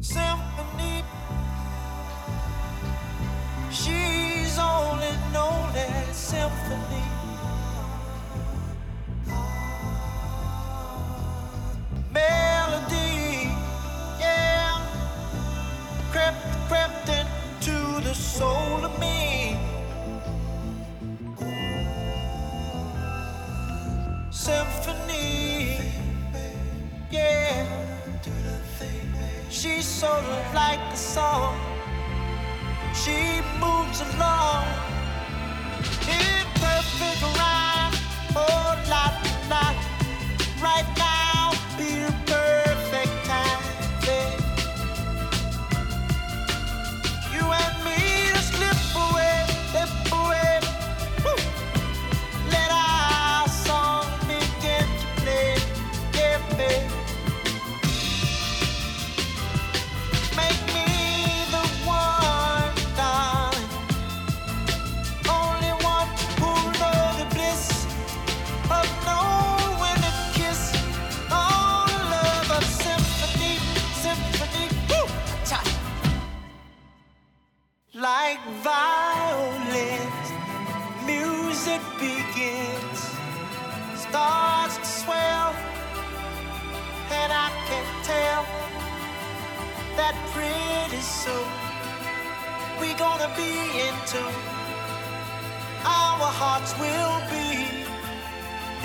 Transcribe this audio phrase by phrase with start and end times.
[0.00, 1.04] Symphony.
[3.70, 7.19] She's only known as Symphony.
[30.00, 31.60] Sort of like a song.
[32.94, 33.20] She
[33.60, 34.64] moves along.
[36.16, 37.92] In perfect rhyme,
[38.34, 39.04] oh la
[39.50, 39.66] la,
[40.64, 40.89] right
[78.22, 80.26] Like violins,
[81.06, 83.00] music begins,
[83.96, 85.54] starts to swell,
[87.18, 88.42] and I can tell
[89.96, 91.48] that pretty soon
[92.78, 93.54] we gonna be
[93.86, 94.40] in tune.
[95.82, 97.48] Our hearts will be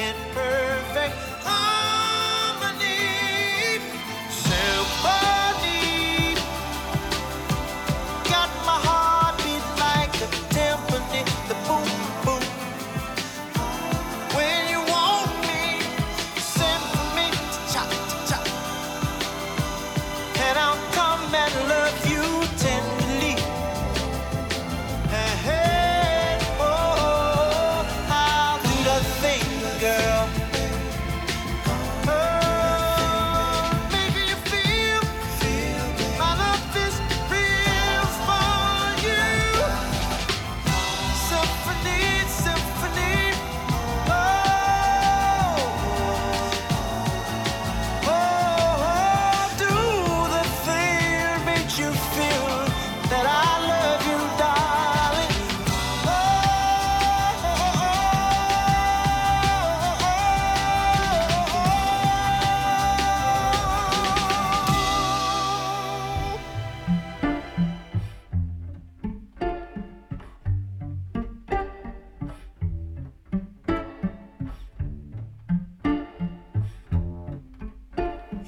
[0.02, 1.16] in perfect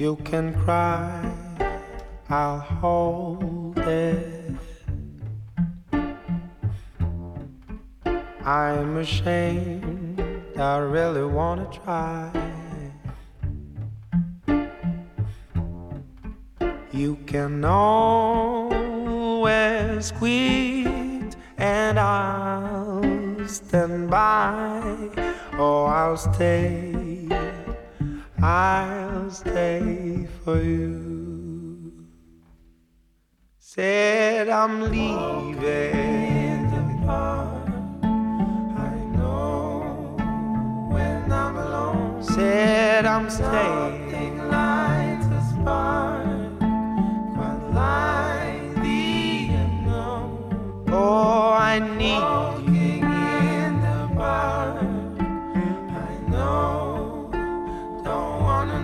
[0.08, 1.20] You can cry,
[2.30, 4.56] I'll hold it.
[8.46, 10.22] I'm ashamed,
[10.58, 12.32] I really wanna try.
[16.94, 18.94] You can always
[20.14, 25.10] quit, and I'll stand by,
[25.60, 27.28] or I'll stay.
[28.42, 32.06] I'll stay for you.
[33.58, 37.68] Said I'm leaving the park.
[38.04, 40.16] I know
[40.90, 42.24] when I'm alone.
[42.24, 44.38] Said I'm staying.
[44.50, 46.60] Lights a spark,
[47.36, 50.86] quite like the unknown.
[50.88, 52.24] Oh, I need
[52.74, 54.87] you in the park.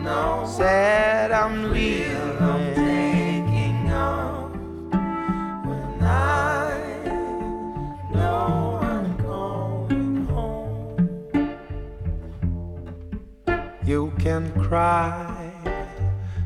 [0.03, 0.45] Know.
[0.45, 2.75] Said I'm leaving.
[2.75, 4.51] taking off
[5.65, 6.77] when I
[8.13, 11.55] know I'm going home.
[13.85, 15.51] You can cry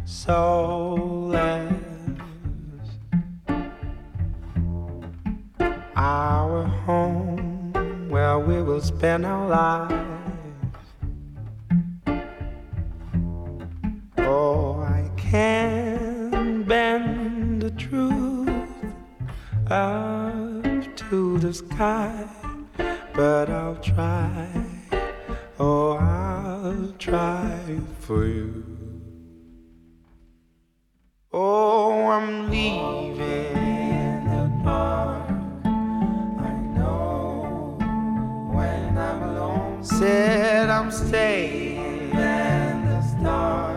[0.06, 1.74] soulless.
[5.95, 10.16] Our home where we will spend our lives.
[14.29, 18.50] Oh, I can bend the truth
[19.71, 20.63] up
[21.09, 22.27] to the sky,
[23.13, 24.50] but I'll try.
[25.57, 28.65] Oh, I'll try for you.
[31.31, 35.29] Oh, I'm leaving the park.
[36.50, 37.77] I know
[38.51, 39.83] when I'm alone.
[39.85, 43.76] Said I'm staying in the stars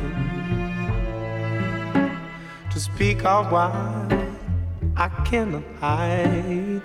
[2.81, 3.71] speak out why
[4.97, 6.81] I cannot hide.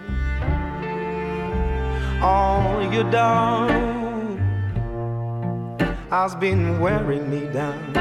[2.23, 4.39] All you've done,
[6.11, 7.93] has been wearing me down.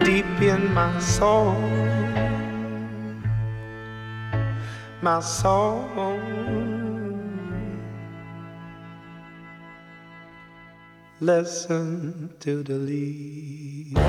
[0.00, 1.54] Deep in my soul
[5.02, 6.18] my soul.
[11.20, 14.00] Listen to the leaves.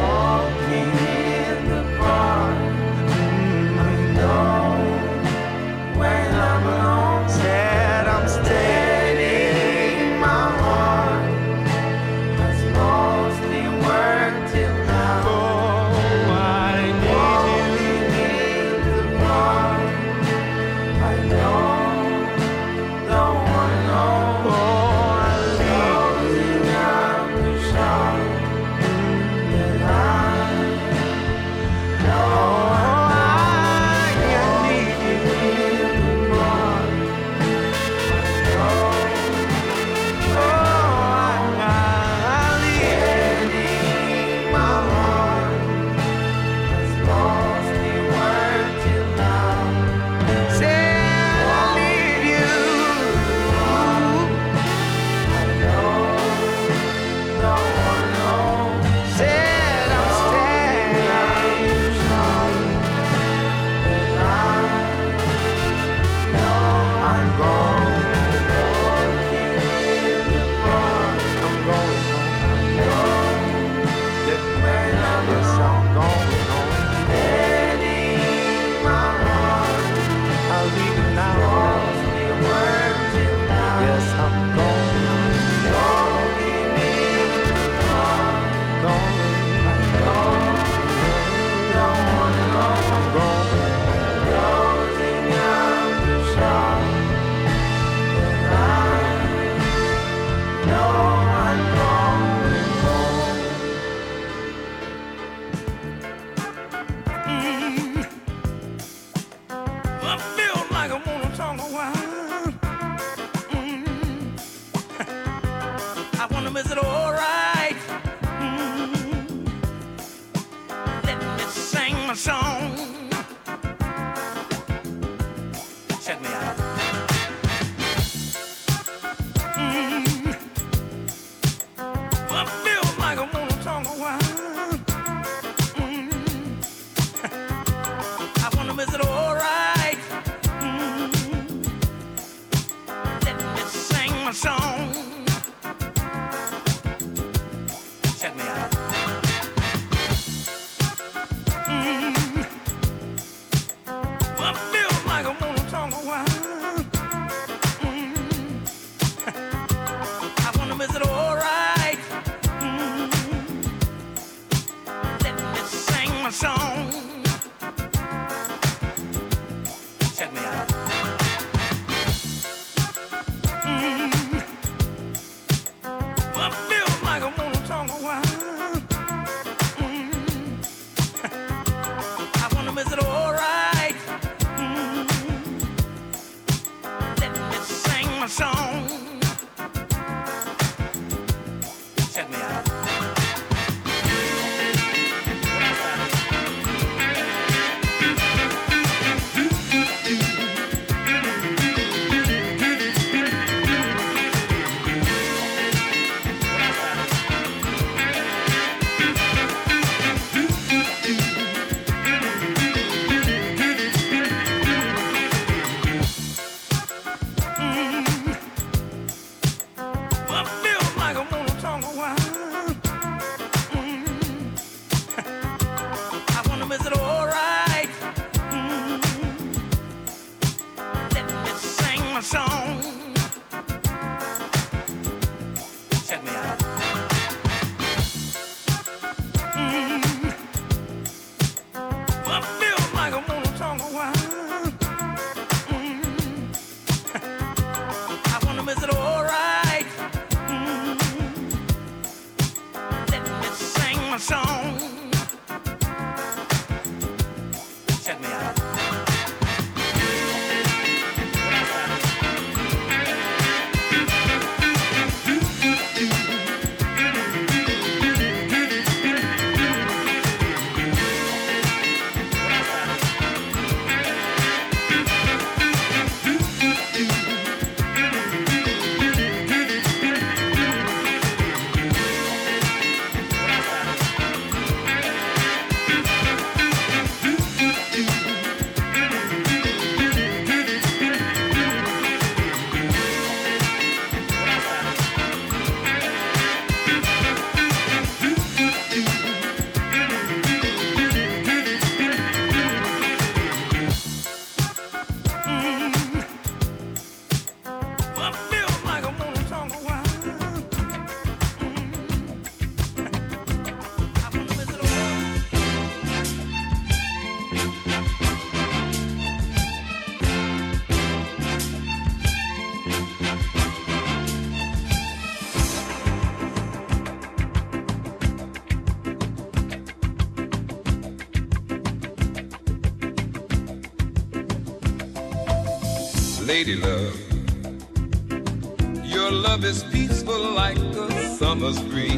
[341.67, 342.16] was green.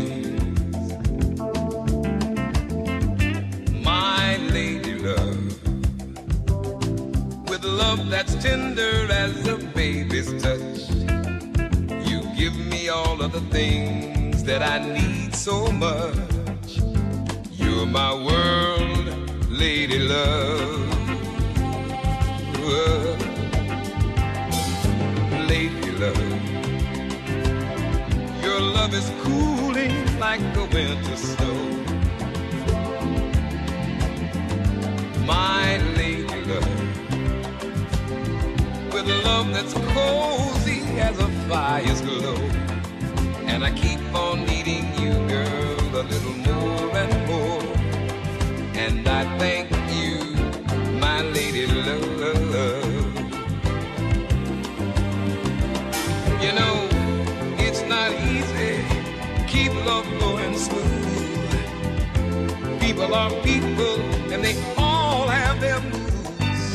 [62.99, 63.95] people are people
[64.33, 66.73] and they all have their moods.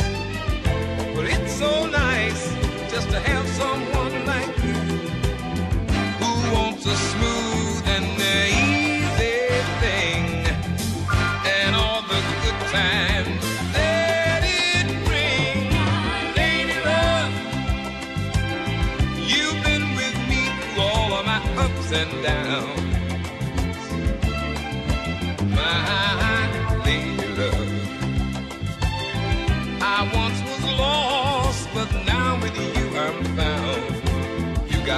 [1.14, 2.50] But it's so nice
[2.90, 4.73] just to have someone like you
[6.21, 7.34] who wants a smooth.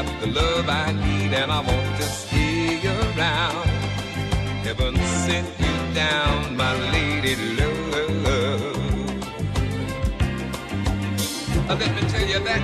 [0.02, 3.68] got the love I need and I want to stay around.
[4.66, 8.76] Heaven sent you down, my lady love.
[11.80, 12.62] Let me tell you that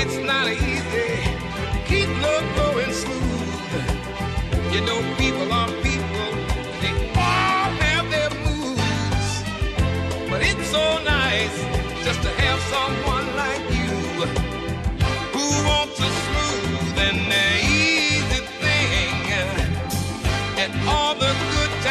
[0.00, 1.12] it's not easy.
[1.90, 3.86] Keep love going smooth.
[4.74, 6.28] You know people are people,
[6.82, 6.94] they
[7.28, 9.30] all have their moods.
[10.30, 10.84] But it's so
[11.16, 11.56] nice
[12.06, 13.21] just to have someone.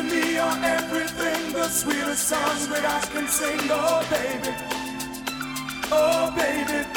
[0.00, 4.54] To me, are everything, the sweetest songs that I can sing, oh baby,
[5.92, 6.88] oh baby.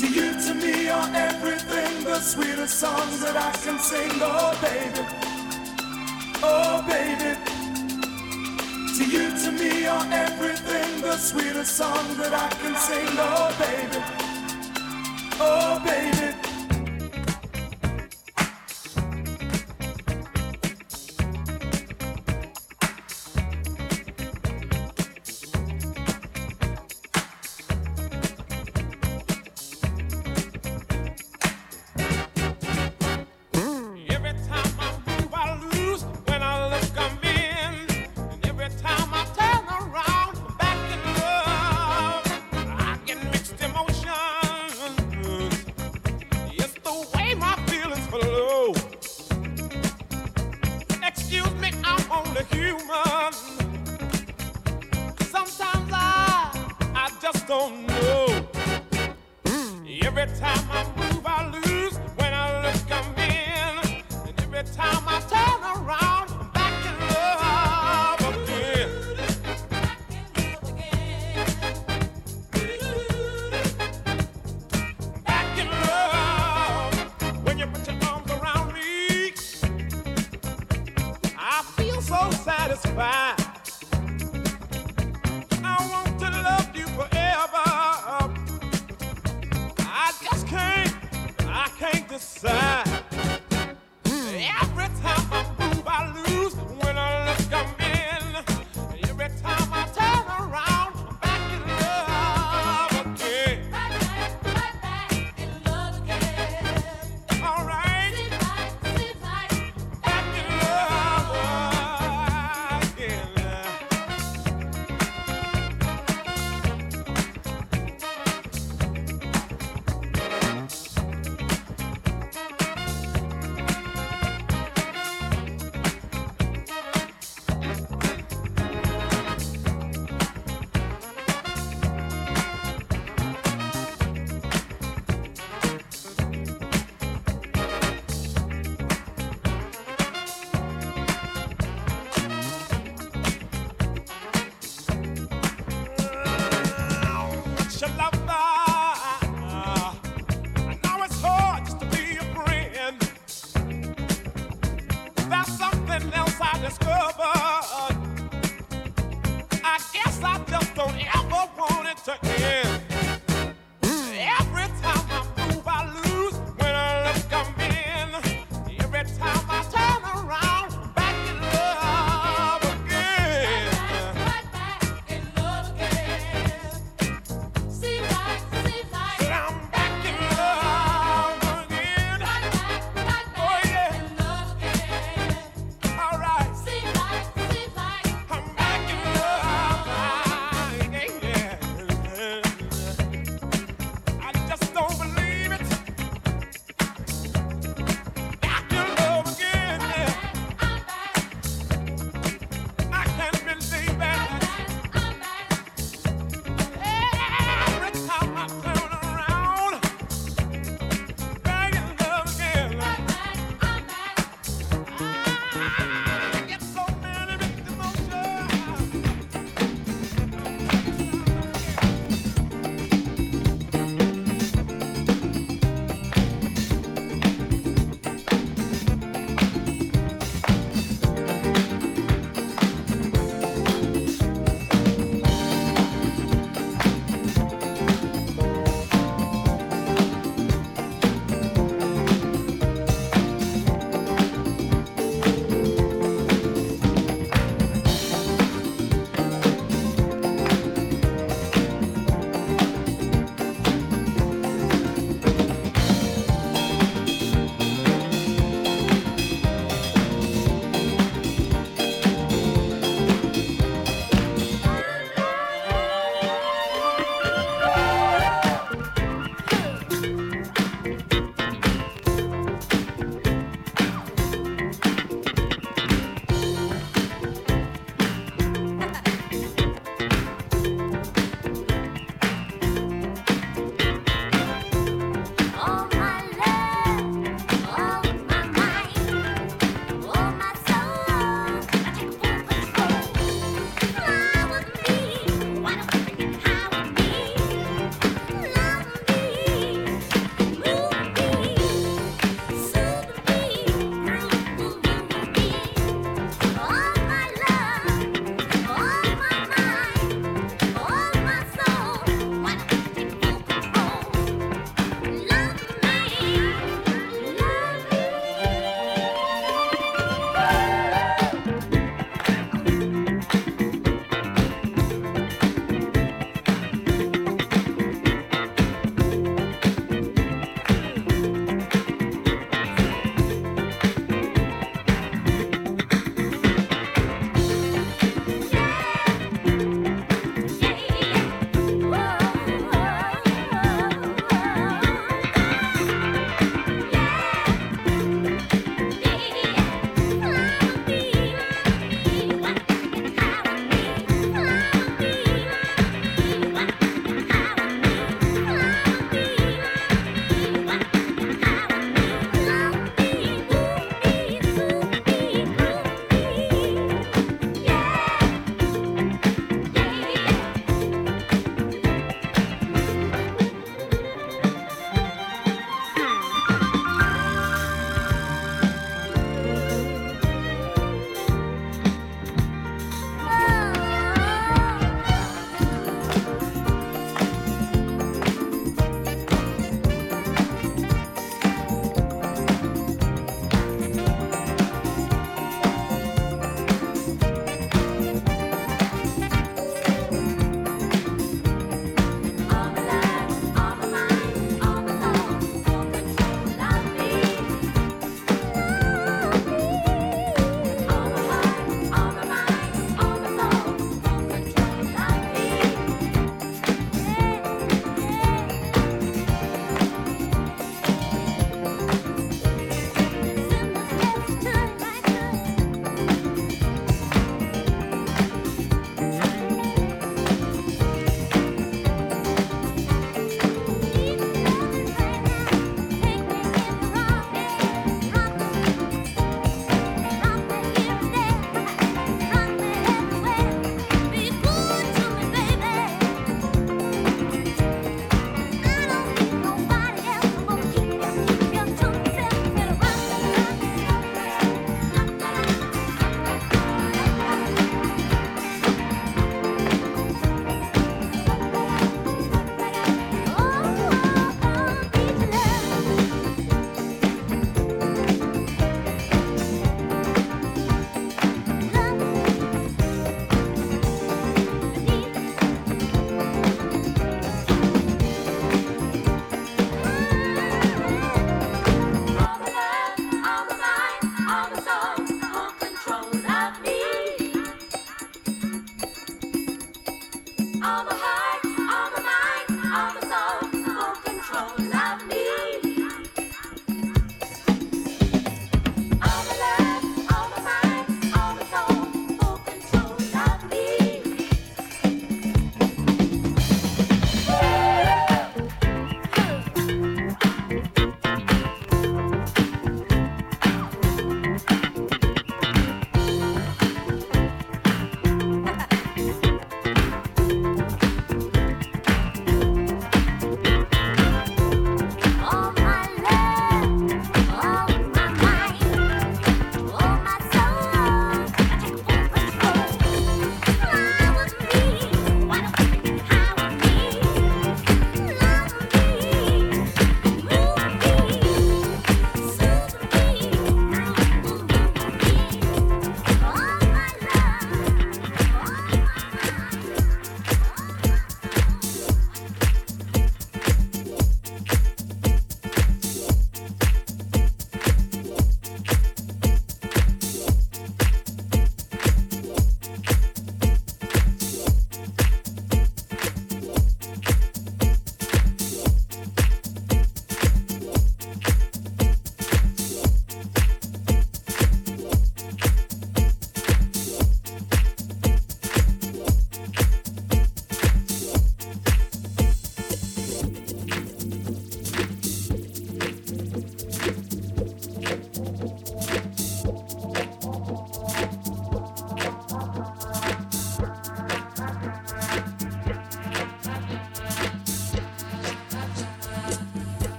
[0.00, 5.06] To you, to me, are everything, the sweetest songs that I can sing, oh baby,
[6.42, 7.38] oh baby.
[8.96, 14.04] To you, to me, are everything, the sweetest songs that I can sing, oh baby,
[15.38, 16.13] oh baby.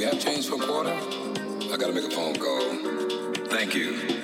[0.00, 0.98] you have change for a quarter?
[1.70, 2.74] I gotta make a phone call.
[3.48, 4.19] Thank you.